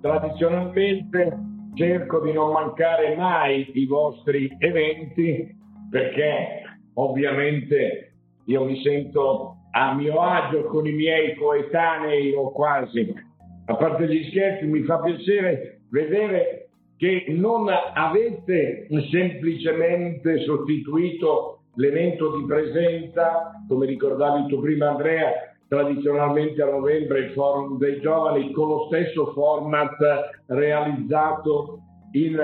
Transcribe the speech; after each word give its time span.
tradizionalmente 0.00 1.36
cerco 1.74 2.20
di 2.20 2.32
non 2.32 2.52
mancare 2.52 3.14
mai 3.16 3.70
i 3.74 3.86
vostri 3.86 4.54
eventi 4.58 5.56
perché 5.90 6.62
ovviamente 6.94 8.12
io 8.46 8.64
mi 8.64 8.80
sento 8.82 9.56
a 9.72 9.94
mio 9.94 10.20
agio 10.20 10.64
con 10.64 10.86
i 10.86 10.92
miei 10.92 11.34
coetanei 11.36 12.32
o 12.34 12.50
quasi. 12.50 13.14
A 13.66 13.76
parte 13.76 14.08
gli 14.08 14.28
scherzi, 14.30 14.66
mi 14.66 14.82
fa 14.82 14.98
piacere 14.98 15.82
vedere 15.90 16.70
che 16.96 17.26
non 17.28 17.66
avete 17.68 18.88
semplicemente 19.10 20.38
sostituito 20.40 21.62
l'evento 21.76 22.36
di 22.36 22.44
presenza, 22.46 23.52
come 23.68 23.86
ricordavi 23.86 24.48
tu 24.48 24.60
prima 24.60 24.90
Andrea, 24.90 25.49
tradizionalmente 25.70 26.60
a 26.62 26.68
novembre 26.68 27.20
il 27.20 27.30
forum 27.30 27.78
dei 27.78 28.00
giovani 28.00 28.50
con 28.50 28.66
lo 28.66 28.86
stesso 28.88 29.30
format 29.32 29.96
realizzato 30.46 31.78
in 32.14 32.36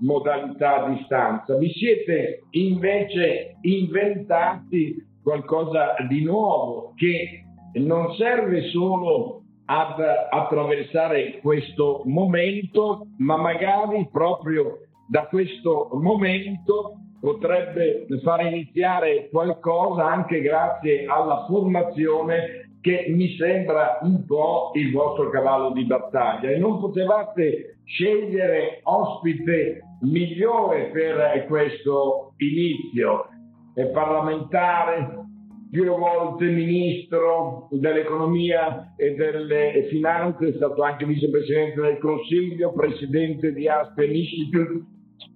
modalità 0.00 0.84
a 0.84 0.88
distanza. 0.90 1.56
Vi 1.56 1.70
siete 1.72 2.44
invece 2.50 3.56
inventati 3.62 4.94
qualcosa 5.20 5.96
di 6.08 6.22
nuovo 6.22 6.92
che 6.94 7.42
non 7.80 8.14
serve 8.14 8.68
solo 8.68 9.42
ad 9.64 9.98
attraversare 10.30 11.40
questo 11.42 12.02
momento, 12.04 13.08
ma 13.18 13.36
magari 13.36 14.08
proprio 14.12 14.82
da 15.08 15.26
questo 15.26 15.88
momento 15.94 16.92
potrebbe 17.20 18.06
far 18.22 18.46
iniziare 18.46 19.28
qualcosa 19.30 20.06
anche 20.06 20.40
grazie 20.40 21.06
alla 21.06 21.44
formazione 21.48 22.67
che 22.80 23.06
mi 23.08 23.36
sembra 23.36 23.98
un 24.02 24.24
po' 24.24 24.70
il 24.74 24.92
vostro 24.92 25.30
cavallo 25.30 25.72
di 25.72 25.84
battaglia 25.84 26.50
e 26.50 26.58
non 26.58 26.78
potevate 26.78 27.78
scegliere 27.84 28.80
ospite 28.84 29.82
migliore 30.02 30.90
per 30.92 31.46
questo 31.46 32.34
inizio. 32.36 33.26
È 33.74 33.86
parlamentare, 33.86 35.26
più 35.70 35.84
volte 35.96 36.46
ministro 36.46 37.68
dell'economia 37.70 38.94
e 38.96 39.14
delle 39.14 39.86
finanze, 39.90 40.48
è 40.48 40.52
stato 40.54 40.82
anche 40.82 41.04
vicepresidente 41.04 41.80
del 41.80 41.98
Consiglio, 41.98 42.72
presidente 42.72 43.52
di 43.52 43.68
Aspen 43.68 44.14
Institute, 44.14 44.84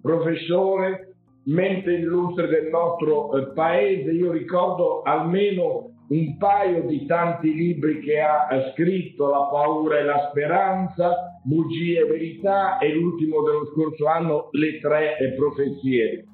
professore, 0.01 1.15
mente 1.45 1.91
illustre 1.91 2.47
del 2.47 2.69
nostro 2.69 3.35
eh, 3.35 3.53
paese. 3.53 4.11
Io 4.11 4.31
ricordo 4.31 5.01
almeno 5.01 5.92
un 6.09 6.37
paio 6.37 6.83
di 6.83 7.05
tanti 7.05 7.53
libri 7.53 8.01
che 8.01 8.19
ha 8.19 8.47
scritto, 8.71 9.29
La 9.29 9.47
paura 9.51 9.99
e 9.99 10.03
la 10.03 10.29
speranza, 10.29 11.39
Bugie 11.43 12.01
e 12.01 12.05
verità 12.05 12.77
e 12.77 12.93
l'ultimo 12.93 13.41
dello 13.41 13.65
scorso 13.73 14.07
anno, 14.07 14.49
Le 14.51 14.79
tre 14.79 15.15
profezie. 15.35 16.25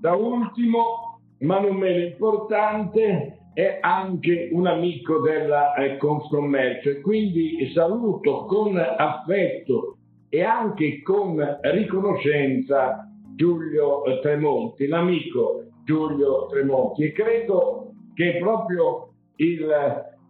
Da 0.00 0.14
ultimo, 0.14 1.20
ma 1.40 1.60
non 1.60 1.76
meno 1.76 2.04
importante, 2.04 3.40
è 3.52 3.78
anche 3.80 4.48
un 4.52 4.66
amico 4.66 5.20
della 5.20 5.74
eh, 5.74 5.96
Confcommercio 5.96 6.90
e 6.90 7.00
quindi 7.00 7.70
saluto 7.74 8.44
con 8.46 8.76
affetto 8.78 9.96
e 10.28 10.42
anche 10.42 11.02
con 11.02 11.36
riconoscenza 11.62 13.06
Giulio 13.34 14.02
Tremonti, 14.22 14.86
l'amico 14.86 15.64
Giulio 15.84 16.46
Tremonti 16.46 17.04
e 17.04 17.12
credo 17.12 17.89
che 18.20 18.36
proprio 18.38 19.12
il 19.36 19.66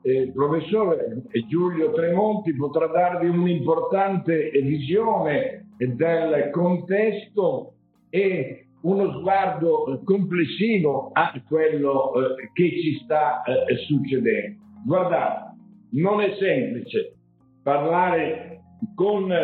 eh, 0.02 0.30
professore 0.33 1.24
Giulio 1.48 1.91
Tremonti 1.91 2.55
potrà 2.55 2.86
darvi 2.86 3.27
un'importante 3.27 4.52
visione 4.62 5.74
del 5.77 6.50
contesto 6.52 7.72
e 8.08 8.66
uno 8.82 9.19
sguardo 9.19 10.00
complessivo 10.04 11.10
a 11.12 11.32
quello 11.48 12.12
eh, 12.12 12.50
che 12.53 12.81
ci 12.81 13.00
sta 13.03 13.42
eh, 13.42 13.75
succedendo. 13.88 14.60
Guardate, 14.86 15.56
non 15.94 16.20
è 16.20 16.36
semplice 16.38 17.16
parlare 17.65 18.60
con 18.94 19.34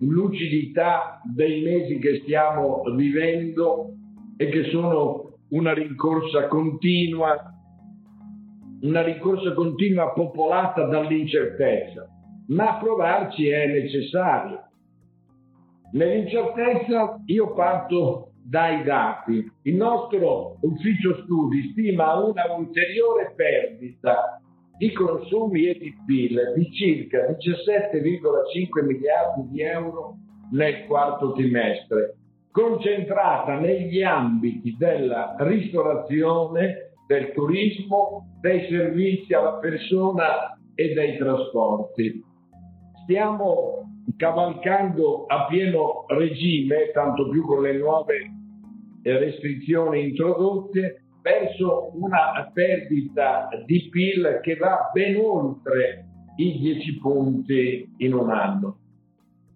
lucidità 0.00 1.20
dei 1.22 1.60
mesi 1.60 1.98
che 1.98 2.20
stiamo 2.22 2.80
vivendo 2.96 3.90
e 4.38 4.48
che 4.48 4.70
sono 4.70 5.34
una 5.50 5.74
rincorsa 5.74 6.46
continua 6.48 7.59
una 8.82 9.02
ricorsa 9.02 9.52
continua 9.52 10.12
popolata 10.12 10.84
dall'incertezza, 10.84 12.08
ma 12.48 12.78
provarci 12.78 13.48
è 13.48 13.66
necessario. 13.66 14.64
Nell'incertezza 15.92 17.20
io 17.26 17.52
parto 17.54 18.32
dai 18.42 18.82
dati. 18.84 19.44
Il 19.62 19.76
nostro 19.76 20.56
ufficio 20.60 21.22
studi 21.22 21.70
stima 21.72 22.14
una 22.18 22.52
ulteriore 22.56 23.32
perdita 23.36 24.40
di 24.76 24.92
consumi 24.92 25.66
e 25.66 25.78
di 25.78 25.94
PIL 26.06 26.54
di 26.56 26.72
circa 26.72 27.26
17,5 27.26 28.84
miliardi 28.86 29.48
di 29.50 29.60
euro 29.60 30.16
nel 30.52 30.86
quarto 30.86 31.32
trimestre, 31.32 32.16
concentrata 32.50 33.58
negli 33.58 34.02
ambiti 34.02 34.74
della 34.78 35.36
ristorazione, 35.38 36.89
del 37.10 37.32
turismo, 37.32 38.38
dei 38.40 38.68
servizi 38.68 39.34
alla 39.34 39.54
persona 39.54 40.56
e 40.76 40.94
dei 40.94 41.18
trasporti. 41.18 42.22
Stiamo 43.02 44.04
cavalcando 44.16 45.24
a 45.26 45.46
pieno 45.46 46.04
regime, 46.06 46.92
tanto 46.92 47.28
più 47.28 47.44
con 47.44 47.62
le 47.62 47.76
nuove 47.78 48.30
restrizioni 49.02 50.10
introdotte, 50.10 51.02
verso 51.20 51.90
una 51.94 52.48
perdita 52.52 53.48
di 53.66 53.88
PIL 53.90 54.38
che 54.40 54.54
va 54.54 54.88
ben 54.92 55.16
oltre 55.16 56.06
i 56.36 56.60
10 56.60 56.98
punti 57.00 57.92
in 57.96 58.14
un 58.14 58.30
anno. 58.30 58.76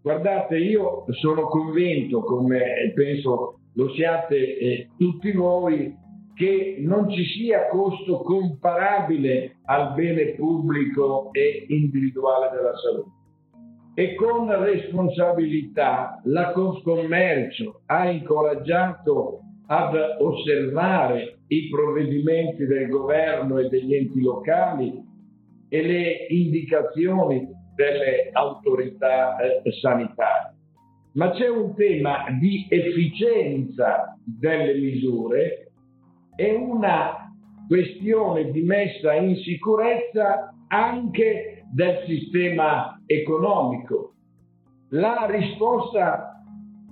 Guardate, 0.03 0.59
io 0.59 1.05
sono 1.21 1.47
convinto, 1.47 2.21
come 2.25 2.91
penso 2.97 3.61
lo 3.75 3.91
siate 3.91 4.59
eh, 4.59 4.89
tutti 4.99 5.31
voi, 5.31 6.03
che 6.35 6.77
non 6.81 7.11
ci 7.11 7.25
sia 7.25 7.69
costo 7.69 8.21
comparabile 8.23 9.57
al 9.65 9.95
bene 9.95 10.35
pubblico 10.35 11.31
e 11.33 11.67
individuale 11.69 12.51
della 12.55 12.77
salute. 12.77 13.11
E 13.95 14.15
con 14.17 14.51
responsabilità 14.65 16.21
la 16.25 16.51
Confcommercio 16.51 17.83
ha 17.87 18.11
incoraggiato 18.11 19.41
ad 19.67 19.95
osservare 20.19 21.39
i 21.47 21.69
provvedimenti 21.69 22.67
del 22.67 22.89
governo 22.89 23.59
e 23.59 23.69
degli 23.69 23.95
enti 23.95 24.21
locali 24.21 24.93
e 25.69 25.83
le 25.83 26.27
indicazioni 26.29 27.49
delle 27.75 28.31
autorità 28.33 29.37
eh, 29.37 29.63
sanitarie. 29.81 30.53
Ma 31.13 31.31
c'è 31.31 31.49
un 31.49 31.75
tema 31.77 32.25
di 32.41 32.67
efficienza 32.69 34.19
delle 34.25 34.75
misure 34.75 35.64
è 36.37 36.51
una 36.53 37.33
questione 37.67 38.51
di 38.51 38.63
messa 38.63 39.15
in 39.15 39.37
sicurezza 39.37 40.53
anche 40.69 41.65
del 41.73 42.05
sistema 42.07 43.01
economico. 43.07 44.15
La 44.91 45.27
risposta 45.29 46.43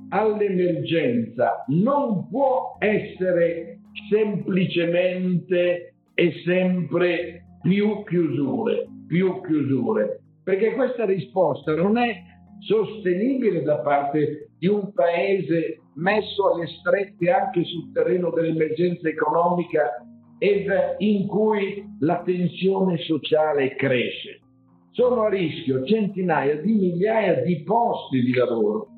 all'emergenza 0.08 1.64
non 1.68 2.28
può 2.28 2.76
essere 2.78 3.78
semplicemente 4.10 5.94
e 6.14 6.32
sempre 6.44 7.44
più 7.62 8.02
chiusure, 8.04 8.88
più 9.06 9.40
chiusure, 9.42 10.20
perché 10.42 10.74
questa 10.74 11.04
risposta 11.04 11.74
non 11.74 11.96
è 11.96 12.22
sostenibile 12.60 13.62
da 13.62 13.78
parte 13.78 14.50
di 14.58 14.66
un 14.66 14.92
paese 14.92 15.81
messo 15.94 16.52
alle 16.52 16.66
strette 16.66 17.30
anche 17.30 17.64
sul 17.64 17.92
terreno 17.92 18.30
dell'emergenza 18.30 19.08
economica 19.08 20.04
ed 20.38 20.66
in 20.98 21.26
cui 21.26 21.84
la 22.00 22.22
tensione 22.22 22.98
sociale 22.98 23.74
cresce. 23.76 24.40
Sono 24.90 25.22
a 25.22 25.28
rischio 25.28 25.84
centinaia 25.84 26.56
di 26.60 26.72
migliaia 26.72 27.42
di 27.42 27.62
posti 27.62 28.20
di 28.20 28.32
lavoro 28.32 28.88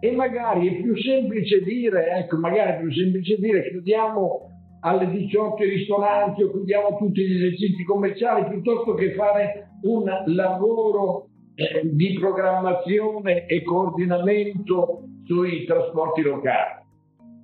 e 0.00 0.12
magari 0.12 0.68
è 0.68 0.82
più 0.82 0.96
semplice 0.96 1.62
dire, 1.62 2.10
ecco, 2.18 2.36
magari 2.38 2.72
è 2.72 2.78
più 2.80 2.92
semplice 2.92 3.36
dire 3.36 3.68
chiudiamo 3.70 4.50
alle 4.80 5.10
18 5.10 5.62
i 5.62 5.68
ristoranti 5.68 6.42
o 6.42 6.50
chiudiamo 6.50 6.96
tutti 6.98 7.26
gli 7.26 7.36
esercizi 7.36 7.84
commerciali 7.84 8.48
piuttosto 8.48 8.94
che 8.94 9.14
fare 9.14 9.70
un 9.82 10.04
lavoro 10.26 11.28
eh, 11.54 11.82
di 11.84 12.16
programmazione 12.18 13.46
e 13.46 13.62
coordinamento 13.62 15.05
sui 15.26 15.64
trasporti 15.66 16.22
locali. 16.22 16.84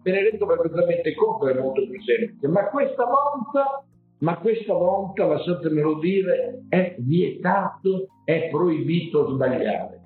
Me 0.04 0.10
ne 0.10 0.22
rendo 0.30 0.46
perfettamente 0.46 1.14
conto, 1.14 1.48
è 1.48 1.54
molto 1.54 1.86
più 1.86 2.00
semplice, 2.02 2.48
ma 2.48 2.68
questa 2.70 3.04
volta, 3.04 3.84
ma 4.18 4.38
questa 4.38 4.72
volta, 4.72 5.26
lasciatemelo 5.26 5.98
dire, 5.98 6.62
è 6.68 6.96
vietato, 6.98 8.08
è 8.24 8.48
proibito 8.50 9.34
sbagliare. 9.34 10.00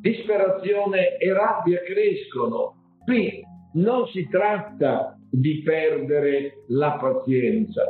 disperazione 0.00 1.16
e 1.18 1.32
rabbia 1.32 1.80
crescono. 1.82 2.74
Qui 3.04 3.42
non 3.74 4.06
si 4.08 4.28
tratta 4.28 5.16
di 5.30 5.62
perdere 5.62 6.64
la 6.68 6.96
pazienza, 7.00 7.82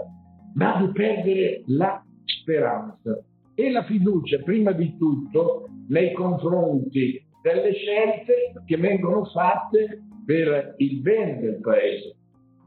ma 0.55 0.81
di 0.81 0.91
perdere 0.93 1.63
la 1.67 2.03
speranza 2.25 3.23
e 3.55 3.71
la 3.71 3.85
fiducia, 3.85 4.39
prima 4.43 4.73
di 4.73 4.97
tutto, 4.97 5.69
nei 5.89 6.13
confronti 6.13 7.23
delle 7.43 7.73
scelte 7.73 8.53
che 8.65 8.77
vengono 8.77 9.25
fatte 9.27 10.03
per 10.25 10.75
il 10.79 11.01
bene 11.01 11.41
del 11.41 11.61
paese. 11.61 12.17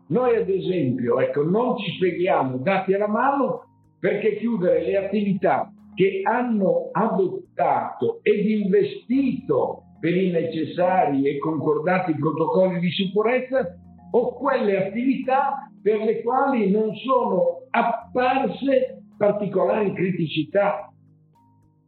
Noi 0.08 0.36
ad 0.36 0.50
esempio, 0.50 1.20
ecco, 1.20 1.44
non 1.44 1.78
ci 1.78 1.92
spieghiamo 1.92 2.58
dati 2.58 2.94
alla 2.94 3.08
mano 3.08 3.66
perché 4.00 4.38
chiudere 4.38 4.84
le 4.84 4.98
attività 4.98 5.72
che 5.96 6.22
hanno 6.24 6.90
adottato 6.92 8.20
ed 8.24 8.50
investito 8.50 9.84
per 10.00 10.16
i 10.16 10.32
necessari 10.32 11.28
e 11.28 11.38
concordati 11.38 12.16
protocolli 12.16 12.80
di 12.80 12.90
sicurezza 12.90 13.76
o 14.12 14.34
quelle 14.34 14.88
attività 14.88 15.70
per 15.82 16.00
le 16.00 16.22
quali 16.22 16.72
non 16.72 16.96
sono 16.96 17.68
apparse 17.70 19.04
particolari 19.18 19.94
criticità. 19.94 20.91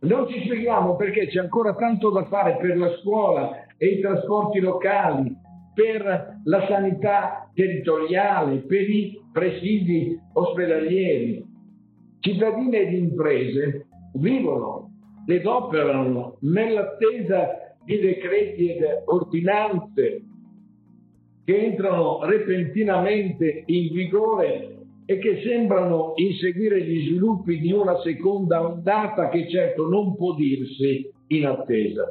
Non 0.03 0.27
ci 0.27 0.41
spieghiamo 0.43 0.97
perché 0.97 1.27
c'è 1.27 1.39
ancora 1.39 1.73
tanto 1.75 2.09
da 2.09 2.25
fare 2.25 2.57
per 2.57 2.77
la 2.77 2.89
scuola 2.97 3.65
e 3.77 3.87
i 3.87 4.01
trasporti 4.01 4.59
locali, 4.59 5.33
per 5.73 6.39
la 6.43 6.65
sanità 6.67 7.49
territoriale, 7.53 8.57
per 8.59 8.89
i 8.89 9.17
presidi 9.31 10.19
ospedalieri. 10.33 11.41
Cittadini 12.19 12.75
ed 12.75 12.93
imprese 12.93 13.87
vivono 14.15 14.89
ed 15.25 15.45
operano 15.45 16.35
nell'attesa 16.41 17.75
di 17.85 17.99
decreti 17.99 18.71
ed 18.71 18.83
ordinanze 19.05 20.21
che 21.45 21.65
entrano 21.65 22.25
repentinamente 22.25 23.63
in 23.67 23.93
vigore 23.93 24.72
e 25.05 25.17
che 25.19 25.41
sembrano 25.43 26.13
inseguire 26.15 26.83
gli 26.83 27.07
sviluppi 27.07 27.59
di 27.59 27.71
una 27.71 27.99
seconda 28.01 28.65
ondata 28.65 29.29
che 29.29 29.49
certo 29.49 29.87
non 29.87 30.15
può 30.15 30.33
dirsi 30.35 31.09
in 31.27 31.45
attesa. 31.45 32.09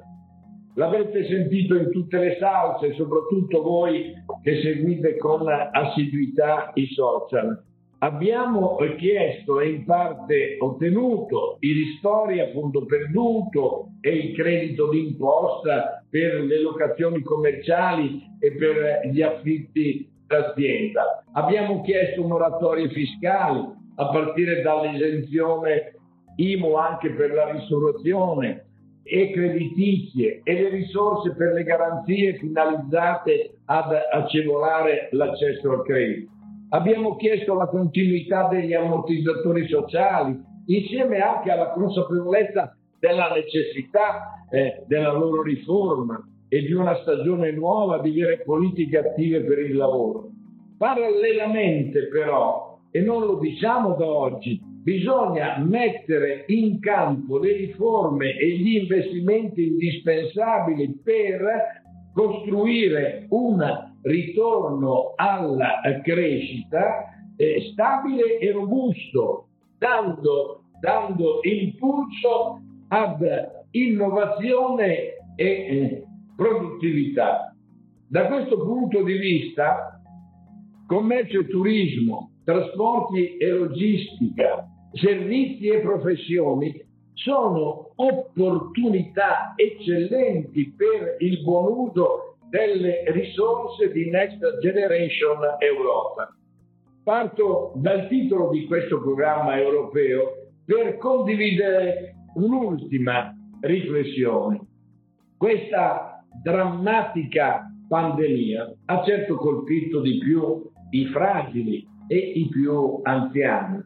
L'avete 0.74 1.26
sentito 1.26 1.76
in 1.76 1.90
tutte 1.90 2.18
le 2.18 2.36
salse, 2.38 2.94
soprattutto 2.94 3.62
voi 3.62 4.12
che 4.42 4.62
seguite 4.62 5.16
con 5.16 5.46
assiduità 5.48 6.70
i 6.74 6.86
social. 6.86 7.62
Abbiamo 7.98 8.76
chiesto 8.96 9.60
e 9.60 9.68
in 9.68 9.84
parte 9.84 10.56
ottenuto 10.58 11.58
i 11.60 11.72
ristori 11.72 12.40
a 12.40 12.50
fondo 12.50 12.84
perduto 12.84 13.90
e 14.00 14.10
il 14.10 14.34
credito 14.34 14.88
d'imposta 14.88 16.04
per 16.10 16.40
le 16.40 16.60
locazioni 16.60 17.22
commerciali 17.22 18.20
e 18.40 18.56
per 18.56 19.08
gli 19.12 19.22
affitti 19.22 20.10
d'azienda. 20.26 21.21
Abbiamo 21.34 21.80
chiesto 21.80 22.26
moratorie 22.26 22.90
fiscali 22.90 23.64
a 23.96 24.08
partire 24.10 24.60
dall'esenzione 24.60 25.94
IMO 26.36 26.76
anche 26.76 27.10
per 27.14 27.32
la 27.32 27.50
ristorazione 27.50 28.66
e 29.02 29.30
creditizie 29.32 30.42
e 30.44 30.52
le 30.52 30.68
risorse 30.68 31.34
per 31.34 31.54
le 31.54 31.62
garanzie 31.64 32.36
finalizzate 32.36 33.60
ad 33.64 33.92
agevolare 34.12 35.08
l'accesso 35.12 35.70
al 35.70 35.82
credito. 35.84 36.30
Abbiamo 36.68 37.16
chiesto 37.16 37.54
la 37.54 37.66
continuità 37.66 38.48
degli 38.48 38.74
ammortizzatori 38.74 39.66
sociali, 39.68 40.38
insieme 40.66 41.20
anche 41.20 41.50
alla 41.50 41.70
consapevolezza 41.70 42.76
della 42.98 43.32
necessità 43.32 44.44
eh, 44.50 44.84
della 44.86 45.12
loro 45.12 45.42
riforma 45.42 46.22
e 46.48 46.60
di 46.60 46.72
una 46.72 46.94
stagione 46.96 47.50
nuova 47.52 48.00
di 48.00 48.12
vere 48.12 48.42
politiche 48.42 48.98
attive 48.98 49.42
per 49.44 49.58
il 49.60 49.76
lavoro. 49.76 50.31
Parallelamente 50.82 52.08
però, 52.08 52.76
e 52.90 53.00
non 53.02 53.24
lo 53.24 53.38
diciamo 53.38 53.94
da 53.94 54.04
oggi, 54.04 54.60
bisogna 54.82 55.56
mettere 55.58 56.42
in 56.48 56.80
campo 56.80 57.38
le 57.38 57.52
riforme 57.52 58.36
e 58.36 58.56
gli 58.56 58.78
investimenti 58.78 59.64
indispensabili 59.64 60.98
per 61.04 61.40
costruire 62.12 63.26
un 63.28 63.64
ritorno 64.02 65.12
alla 65.14 65.82
crescita 66.02 67.04
eh, 67.36 67.70
stabile 67.70 68.38
e 68.40 68.50
robusto, 68.50 69.50
dando, 69.78 70.64
dando 70.80 71.38
impulso 71.42 72.60
ad 72.88 73.24
innovazione 73.70 75.14
e 75.36 75.46
eh, 75.46 76.02
produttività. 76.34 77.54
Da 78.08 78.26
questo 78.26 78.60
punto 78.64 79.04
di 79.04 79.16
vista, 79.16 80.01
commercio 80.92 81.40
e 81.40 81.46
turismo, 81.46 82.32
trasporti 82.44 83.38
e 83.38 83.48
logistica, 83.48 84.68
servizi 84.92 85.68
e 85.68 85.80
professioni 85.80 86.84
sono 87.14 87.92
opportunità 87.96 89.54
eccellenti 89.56 90.74
per 90.76 91.16
il 91.20 91.40
buon 91.42 91.88
uso 91.88 92.36
delle 92.50 93.04
risorse 93.10 93.90
di 93.90 94.10
Next 94.10 94.58
Generation 94.60 95.38
Europa. 95.60 96.36
Parto 97.02 97.72
dal 97.76 98.06
titolo 98.08 98.50
di 98.50 98.66
questo 98.66 99.00
programma 99.00 99.58
europeo 99.58 100.50
per 100.66 100.98
condividere 100.98 102.16
un'ultima 102.34 103.34
riflessione. 103.62 104.60
Questa 105.38 106.22
drammatica 106.42 107.66
pandemia 107.88 108.74
ha 108.86 109.02
certo 109.04 109.36
colpito 109.36 110.00
di 110.00 110.18
più 110.18 110.70
i 110.92 111.06
fragili 111.06 111.86
e 112.08 112.16
i 112.16 112.48
più 112.48 113.00
anziani, 113.02 113.82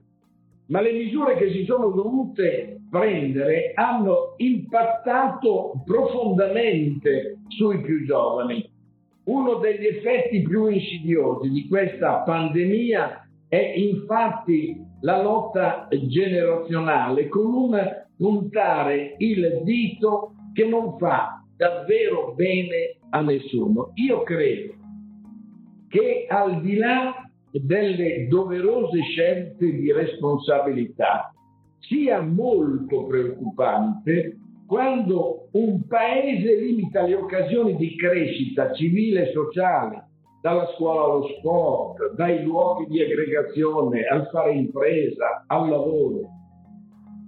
ma 0.66 0.80
le 0.80 0.92
misure 0.92 1.36
che 1.36 1.50
si 1.50 1.64
sono 1.64 1.90
dovute 1.90 2.80
prendere 2.90 3.72
hanno 3.74 4.34
impattato 4.36 5.82
profondamente 5.84 7.38
sui 7.48 7.80
più 7.82 8.04
giovani. 8.04 8.68
Uno 9.24 9.54
degli 9.54 9.86
effetti 9.86 10.42
più 10.42 10.66
insidiosi 10.66 11.50
di 11.50 11.66
questa 11.68 12.22
pandemia 12.22 13.28
è 13.48 13.74
infatti 13.76 14.80
la 15.00 15.22
lotta 15.22 15.88
generazionale 15.90 17.28
con 17.28 17.52
un 17.52 18.04
puntare 18.16 19.14
il 19.18 19.60
dito 19.62 20.32
che 20.52 20.64
non 20.64 20.96
fa 20.98 21.42
davvero 21.56 22.32
bene 22.34 22.98
a 23.10 23.20
nessuno. 23.20 23.92
Io 23.94 24.22
credo 24.22 24.85
che 25.88 26.26
al 26.28 26.60
di 26.60 26.76
là 26.76 27.14
delle 27.50 28.26
doverose 28.28 29.00
scelte 29.02 29.70
di 29.72 29.92
responsabilità 29.92 31.32
sia 31.78 32.20
molto 32.20 33.06
preoccupante 33.06 34.38
quando 34.66 35.48
un 35.52 35.86
paese 35.86 36.56
limita 36.56 37.02
le 37.02 37.14
occasioni 37.14 37.76
di 37.76 37.96
crescita 37.96 38.72
civile 38.72 39.28
e 39.28 39.32
sociale, 39.32 40.08
dalla 40.42 40.66
scuola 40.74 41.04
allo 41.04 41.28
sport, 41.38 42.14
dai 42.14 42.42
luoghi 42.42 42.86
di 42.86 43.00
aggregazione 43.00 44.04
al 44.04 44.28
fare 44.30 44.54
impresa, 44.54 45.44
al 45.46 45.68
lavoro. 45.68 46.20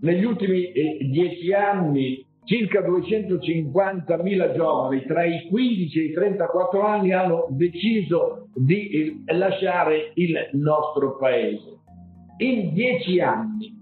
Negli 0.00 0.24
ultimi 0.24 0.72
eh, 0.72 0.98
dieci 1.10 1.52
anni 1.52 2.24
circa 2.48 2.80
250.000 2.80 4.54
giovani 4.56 5.04
tra 5.04 5.22
i 5.24 5.46
15 5.48 6.00
e 6.00 6.04
i 6.04 6.12
34 6.14 6.80
anni 6.80 7.12
hanno 7.12 7.46
deciso 7.50 8.48
di 8.54 8.88
eh, 8.88 9.34
lasciare 9.36 10.12
il 10.14 10.34
nostro 10.52 11.18
paese. 11.18 11.76
In 12.38 12.72
dieci 12.72 13.20
anni 13.20 13.76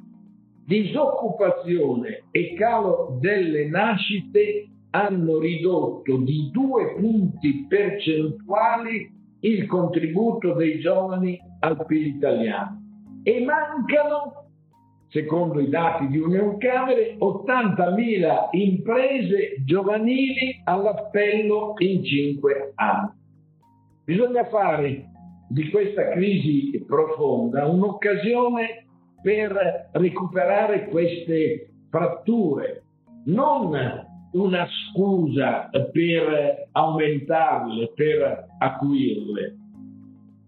disoccupazione 0.65 2.25
e 2.33 2.55
calo 2.55 3.19
delle 3.21 3.69
nascite 3.69 4.69
hanno 4.91 5.39
ridotto 5.39 6.17
di 6.17 6.51
due 6.53 6.97
punti 6.97 7.67
percentuali 7.69 9.09
il 9.41 9.67
contributo 9.67 10.55
dei 10.55 10.81
giovani 10.81 11.39
al 11.61 11.87
PIL 11.87 12.07
italiano 12.07 12.81
e 13.23 13.45
mancano 13.45 14.46
secondo 15.17 15.61
i 15.61 15.71
dati 15.71 16.09
di 16.09 16.19
Union 16.19 16.59
Camere, 16.59 17.17
80.000 17.19 18.49
imprese 18.51 19.63
giovanili 19.65 20.61
all'appello 20.65 21.73
in 21.79 22.05
cinque 22.05 22.73
anni. 22.75 23.13
Bisogna 24.05 24.45
fare 24.45 25.07
di 25.49 25.71
questa 25.71 26.11
crisi 26.11 26.85
profonda 26.87 27.67
un'occasione 27.67 28.85
per 29.23 29.89
recuperare 29.93 30.87
queste 30.89 31.71
fratture, 31.89 32.83
non 33.25 33.73
una 34.33 34.67
scusa 34.69 35.71
per 35.93 36.69
aumentarle, 36.73 37.91
per 37.95 38.49
acuirle. 38.59 39.57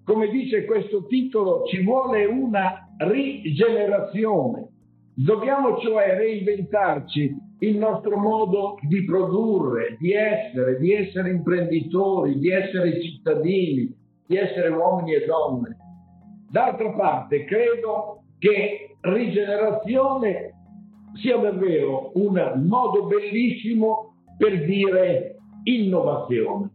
Come 0.04 0.28
dice 0.28 0.66
questo 0.66 1.06
titolo, 1.06 1.64
ci 1.64 1.82
vuole 1.82 2.26
una 2.26 2.87
rigenerazione. 2.98 4.68
Dobbiamo 5.14 5.78
cioè 5.78 6.16
reinventarci 6.16 7.36
il 7.60 7.76
nostro 7.76 8.16
modo 8.16 8.76
di 8.86 9.04
produrre, 9.04 9.96
di 9.98 10.12
essere, 10.12 10.78
di 10.78 10.92
essere 10.92 11.30
imprenditori, 11.30 12.38
di 12.38 12.50
essere 12.50 13.02
cittadini, 13.02 13.92
di 14.26 14.36
essere 14.36 14.68
uomini 14.68 15.14
e 15.14 15.26
donne. 15.26 15.76
D'altra 16.50 16.92
parte, 16.92 17.44
credo 17.44 18.22
che 18.38 18.96
rigenerazione 19.00 20.52
sia 21.14 21.36
davvero 21.36 22.12
un 22.14 22.64
modo 22.66 23.06
bellissimo 23.06 24.14
per 24.36 24.64
dire 24.64 25.36
innovazione. 25.64 26.70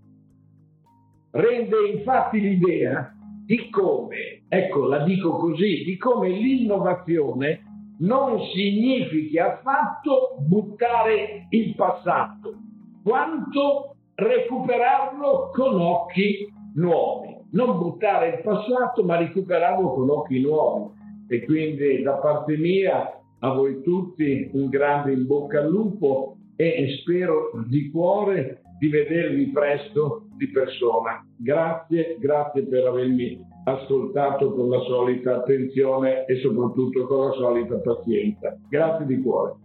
Rende 1.32 1.76
infatti 1.94 2.40
l'idea 2.42 3.13
di 3.46 3.70
come, 3.70 4.44
ecco 4.48 4.88
la 4.88 5.04
dico 5.04 5.38
così, 5.38 5.84
di 5.84 5.98
come 5.98 6.30
l'innovazione 6.30 7.64
non 8.00 8.40
significhi 8.54 9.38
affatto 9.38 10.38
buttare 10.40 11.48
il 11.50 11.76
passato, 11.76 12.54
quanto 13.04 13.96
recuperarlo 14.16 15.52
con 15.54 15.80
occhi 15.80 16.48
nuovi. 16.76 17.32
Non 17.52 17.78
buttare 17.78 18.30
il 18.30 18.42
passato, 18.42 19.04
ma 19.04 19.18
recuperarlo 19.18 19.94
con 19.94 20.10
occhi 20.10 20.42
nuovi. 20.42 20.92
E 21.28 21.46
quindi 21.46 22.02
da 22.02 22.14
parte 22.14 22.58
mia 22.58 23.20
a 23.40 23.54
voi 23.54 23.82
tutti 23.84 24.50
un 24.54 24.70
grande 24.70 25.14
in 25.14 25.28
bocca 25.28 25.60
al 25.60 25.70
lupo 25.70 26.38
e 26.56 26.98
spero 27.00 27.52
di 27.68 27.92
cuore 27.92 28.62
di 28.80 28.88
vedervi 28.88 29.52
presto 29.52 30.23
di 30.36 30.50
persona. 30.50 31.26
Grazie, 31.38 32.18
grazie 32.20 32.66
per 32.68 32.86
avermi 32.86 33.40
ascoltato 33.66 34.54
con 34.54 34.70
la 34.70 34.80
solita 34.82 35.36
attenzione 35.36 36.26
e 36.26 36.40
soprattutto 36.42 37.06
con 37.08 37.28
la 37.28 37.32
solita 37.34 37.78
pazienza. 37.78 38.58
Grazie 38.70 39.06
di 39.06 39.22
cuore. 39.22 39.63